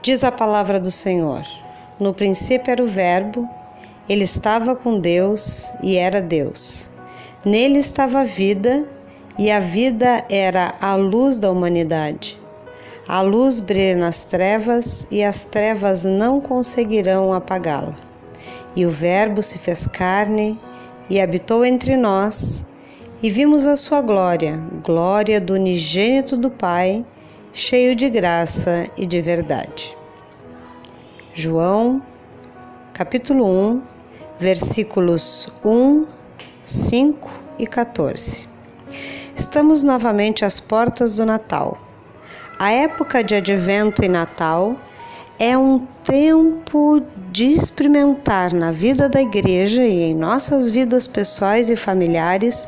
Diz 0.00 0.22
a 0.22 0.30
palavra 0.30 0.78
do 0.78 0.92
Senhor: 0.92 1.42
No 1.98 2.14
princípio 2.14 2.70
era 2.70 2.82
o 2.82 2.86
Verbo, 2.86 3.48
ele 4.08 4.24
estava 4.24 4.76
com 4.76 4.98
Deus 4.98 5.72
e 5.82 5.96
era 5.96 6.20
Deus. 6.20 6.88
Nele 7.44 7.80
estava 7.80 8.20
a 8.20 8.24
vida, 8.24 8.88
e 9.36 9.50
a 9.50 9.58
vida 9.58 10.24
era 10.30 10.74
a 10.80 10.94
luz 10.94 11.38
da 11.38 11.50
humanidade. 11.50 12.40
A 13.08 13.20
luz 13.20 13.58
brilha 13.58 13.96
nas 13.96 14.24
trevas, 14.24 15.06
e 15.10 15.22
as 15.22 15.44
trevas 15.44 16.04
não 16.04 16.40
conseguirão 16.40 17.32
apagá-la. 17.32 17.96
E 18.76 18.86
o 18.86 18.90
Verbo 18.90 19.42
se 19.42 19.58
fez 19.58 19.86
carne 19.86 20.58
e 21.10 21.20
habitou 21.20 21.64
entre 21.64 21.96
nós, 21.96 22.64
e 23.20 23.30
vimos 23.30 23.66
a 23.66 23.74
sua 23.74 24.00
glória, 24.00 24.60
glória 24.84 25.40
do 25.40 25.54
unigênito 25.54 26.36
do 26.36 26.50
Pai 26.50 27.04
cheio 27.58 27.96
de 27.96 28.08
graça 28.08 28.88
e 28.96 29.04
de 29.04 29.20
verdade. 29.20 29.96
João, 31.34 32.00
capítulo 32.94 33.44
1, 33.44 33.82
versículos 34.38 35.48
1, 35.64 36.06
5 36.64 37.28
e 37.58 37.66
14. 37.66 38.48
Estamos 39.34 39.82
novamente 39.82 40.44
às 40.44 40.60
portas 40.60 41.16
do 41.16 41.26
Natal. 41.26 41.76
A 42.60 42.70
época 42.70 43.24
de 43.24 43.34
Advento 43.34 44.04
e 44.04 44.08
Natal 44.08 44.76
é 45.38 45.56
um 45.56 45.86
tempo 46.02 47.00
de 47.30 47.52
experimentar 47.52 48.52
na 48.52 48.72
vida 48.72 49.08
da 49.08 49.22
igreja 49.22 49.84
e 49.84 50.02
em 50.02 50.14
nossas 50.14 50.68
vidas 50.68 51.06
pessoais 51.06 51.70
e 51.70 51.76
familiares 51.76 52.66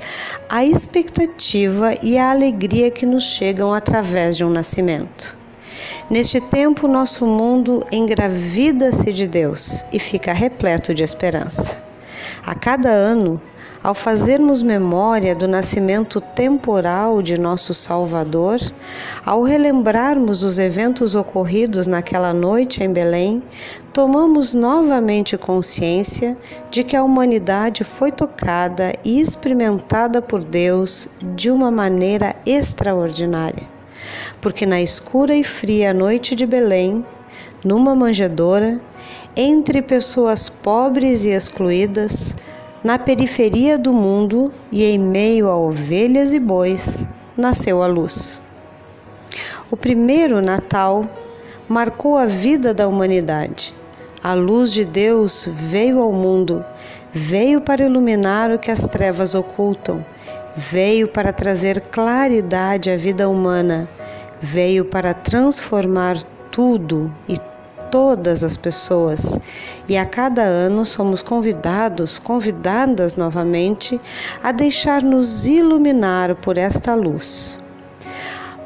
a 0.49 0.65
expectativa 0.65 1.95
e 2.03 2.17
a 2.17 2.31
alegria 2.31 2.91
que 2.91 3.05
nos 3.05 3.25
chegam 3.25 3.75
através 3.75 4.37
de 4.37 4.45
um 4.45 4.51
nascimento. 4.51 5.37
Neste 6.09 6.41
tempo, 6.41 6.87
nosso 6.87 7.27
mundo 7.27 7.85
engravida-se 7.91 9.13
de 9.13 9.27
Deus 9.27 9.85
e 9.93 9.99
fica 9.99 10.33
repleto 10.33 10.95
de 10.95 11.03
esperança. 11.03 11.83
A 12.47 12.55
cada 12.55 12.89
ano, 12.89 13.41
ao 13.83 13.95
fazermos 13.95 14.63
memória 14.63 15.35
do 15.35 15.49
nascimento 15.49 16.21
temporal 16.21 17.23
de 17.23 17.39
nosso 17.39 17.73
Salvador, 17.73 18.61
ao 19.25 19.43
relembrarmos 19.43 20.43
os 20.43 20.59
eventos 20.59 21.15
ocorridos 21.15 21.87
naquela 21.87 22.33
noite 22.33 22.85
em 22.85 22.93
Belém, 22.93 23.43
tomamos 23.91 24.55
novamente 24.55 25.39
consciência 25.39 26.37
de 26.71 26.85
que 26.85 26.95
a 26.95 27.03
humanidade 27.03 27.83
foi 27.83 28.13
tocada 28.13 28.95
e 29.03 29.19
experimentada 29.19 30.21
por 30.21 30.45
Deus 30.45 31.09
de 31.35 31.51
uma 31.51 31.71
maneira 31.71 32.37
extraordinária. 32.45 33.67
Porque 34.43 34.67
na 34.67 34.83
escura 34.83 35.35
e 35.35 35.43
fria 35.43 35.95
noite 35.95 36.35
de 36.35 36.45
Belém, 36.45 37.05
numa 37.65 37.95
manjedoura, 37.95 38.79
entre 39.35 39.81
pessoas 39.81 40.49
pobres 40.49 41.25
e 41.25 41.31
excluídas, 41.31 42.37
na 42.83 42.99
periferia 42.99 43.79
do 43.79 43.93
mundo 43.93 44.53
e 44.73 44.85
em 44.85 44.99
meio 44.99 45.49
a 45.49 45.57
ovelhas 45.57 46.33
e 46.33 46.41
bois, 46.41 47.07
nasceu 47.37 47.83
a 47.83 47.87
luz. 47.87 48.41
O 49.71 49.77
primeiro 49.77 50.41
Natal 50.41 51.05
marcou 51.69 52.17
a 52.17 52.27
vida 52.27 52.73
da 52.75 52.89
humanidade. 52.89 53.75
A 54.23 54.35
luz 54.35 54.73
de 54.73 54.85
Deus 54.85 55.49
veio 55.49 56.01
ao 56.01 56.13
mundo, 56.13 56.65
veio 57.13 57.61
para 57.61 57.85
iluminar 57.85 58.51
o 58.51 58.59
que 58.59 58.71
as 58.71 58.87
trevas 58.87 59.35
ocultam, 59.35 60.05
veio 60.57 61.09
para 61.09 61.33
trazer 61.33 61.81
claridade 61.83 62.91
à 62.91 62.97
vida 62.97 63.29
humana, 63.29 63.89
veio 64.41 64.85
para 64.85 65.15
transformar 65.15 66.17
tudo 66.51 67.15
e 67.29 67.39
todas 67.91 68.45
as 68.45 68.57
pessoas 68.57 69.39
e 69.89 69.97
a 69.97 70.07
cada 70.07 70.43
ano 70.43 70.85
somos 70.85 71.23
convidados, 71.23 72.19
convidadas 72.19 73.17
novamente 73.17 74.01
a 74.43 74.53
deixar-nos 74.53 75.47
iluminar 75.47 76.37
por 76.37 76.57
esta 76.57 76.95
luz. 76.95 77.59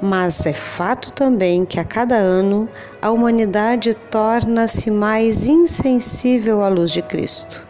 Mas 0.02 0.44
é 0.44 0.52
fato 0.52 1.12
também 1.12 1.64
que 1.64 1.80
a 1.80 1.84
cada 1.84 2.16
ano 2.16 2.68
a 3.00 3.10
humanidade 3.10 3.94
torna-se 4.10 4.90
mais 4.90 5.46
insensível 5.46 6.62
à 6.62 6.68
luz 6.68 6.90
de 6.90 7.00
Cristo. 7.00 7.66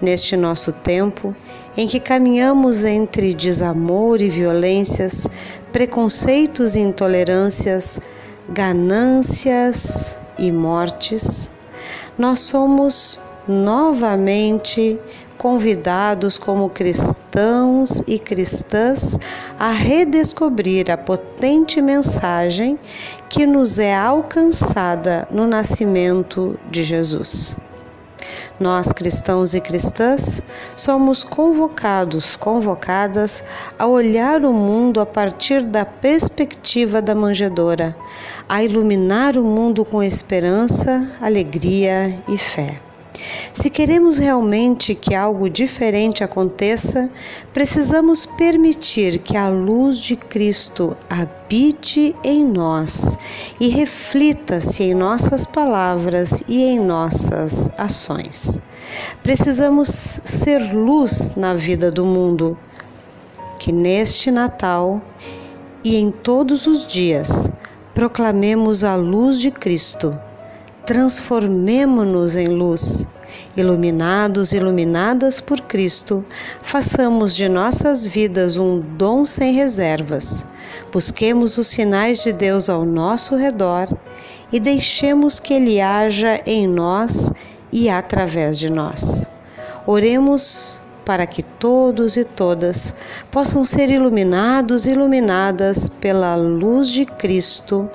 Neste 0.00 0.36
nosso 0.36 0.72
tempo, 0.72 1.36
em 1.76 1.86
que 1.86 2.00
caminhamos 2.00 2.84
entre 2.84 3.34
desamor 3.34 4.22
e 4.22 4.30
violências, 4.30 5.28
preconceitos 5.72 6.74
e 6.74 6.80
intolerâncias, 6.80 8.00
ganâncias 8.48 10.16
e 10.38 10.50
mortes, 10.52 11.50
nós 12.18 12.40
somos 12.40 13.20
novamente 13.46 14.98
convidados 15.36 16.38
como 16.38 16.68
cristãos 16.68 18.02
e 18.06 18.18
cristãs 18.18 19.18
a 19.58 19.70
redescobrir 19.70 20.90
a 20.90 20.96
potente 20.96 21.80
mensagem 21.80 22.78
que 23.28 23.46
nos 23.46 23.78
é 23.78 23.94
alcançada 23.94 25.28
no 25.30 25.46
nascimento 25.46 26.58
de 26.70 26.82
Jesus. 26.82 27.56
Nós, 28.58 28.90
cristãos 28.90 29.52
e 29.52 29.60
cristãs, 29.60 30.42
somos 30.74 31.22
convocados, 31.22 32.36
convocadas 32.36 33.44
a 33.78 33.86
olhar 33.86 34.44
o 34.44 34.52
mundo 34.52 34.98
a 34.98 35.04
partir 35.04 35.62
da 35.62 35.84
perspectiva 35.84 37.02
da 37.02 37.14
manjedora, 37.14 37.94
a 38.48 38.62
iluminar 38.62 39.36
o 39.36 39.44
mundo 39.44 39.84
com 39.84 40.02
esperança, 40.02 41.10
alegria 41.20 42.18
e 42.26 42.38
fé. 42.38 42.85
Se 43.56 43.70
queremos 43.70 44.18
realmente 44.18 44.94
que 44.94 45.14
algo 45.14 45.48
diferente 45.48 46.22
aconteça, 46.22 47.08
precisamos 47.54 48.26
permitir 48.26 49.20
que 49.20 49.34
a 49.34 49.48
luz 49.48 49.98
de 49.98 50.14
Cristo 50.14 50.94
habite 51.08 52.14
em 52.22 52.44
nós 52.44 53.16
e 53.58 53.70
reflita-se 53.70 54.82
em 54.82 54.94
nossas 54.94 55.46
palavras 55.46 56.44
e 56.46 56.64
em 56.64 56.78
nossas 56.78 57.70
ações. 57.78 58.60
Precisamos 59.22 59.88
ser 59.88 60.74
luz 60.74 61.32
na 61.34 61.54
vida 61.54 61.90
do 61.90 62.04
mundo. 62.04 62.58
Que 63.58 63.72
neste 63.72 64.30
Natal 64.30 65.00
e 65.82 65.96
em 65.96 66.10
todos 66.10 66.66
os 66.66 66.86
dias 66.86 67.50
proclamemos 67.94 68.84
a 68.84 68.96
luz 68.96 69.40
de 69.40 69.50
Cristo 69.50 70.14
transformemo-nos 70.86 72.36
em 72.36 72.46
luz. 72.46 73.08
Iluminados, 73.56 74.52
iluminadas 74.52 75.40
por 75.40 75.60
Cristo, 75.60 76.24
façamos 76.62 77.34
de 77.34 77.48
nossas 77.48 78.06
vidas 78.06 78.56
um 78.56 78.80
dom 78.80 79.24
sem 79.24 79.52
reservas. 79.52 80.46
Busquemos 80.92 81.58
os 81.58 81.66
sinais 81.68 82.22
de 82.22 82.32
Deus 82.32 82.68
ao 82.68 82.84
nosso 82.84 83.36
redor 83.36 83.88
e 84.52 84.60
deixemos 84.60 85.40
que 85.40 85.54
Ele 85.54 85.80
haja 85.80 86.40
em 86.46 86.66
nós 86.66 87.32
e 87.72 87.88
através 87.88 88.58
de 88.58 88.70
nós. 88.70 89.26
Oremos 89.86 90.80
para 91.04 91.24
que 91.24 91.42
todos 91.42 92.16
e 92.16 92.24
todas 92.24 92.92
possam 93.30 93.64
ser 93.64 93.90
iluminados 93.90 94.86
e 94.86 94.90
iluminadas 94.90 95.88
pela 95.88 96.34
luz 96.34 96.88
de 96.88 97.06
Cristo 97.06 97.88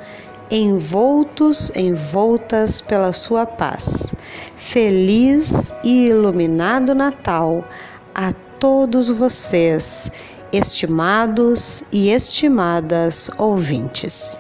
envoltos, 0.52 1.72
envoltas 1.76 2.82
pela 2.82 3.14
sua 3.14 3.46
paz. 3.46 4.14
Feliz 4.56 5.72
e 5.84 6.08
iluminado 6.08 6.94
Natal 6.94 7.66
a 8.14 8.34
todos 8.60 9.08
vocês, 9.08 10.12
estimados 10.52 11.84
e 11.92 12.10
estimadas 12.12 13.32
ouvintes. 13.38 14.38